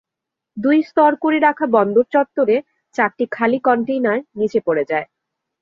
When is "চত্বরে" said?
2.13-2.55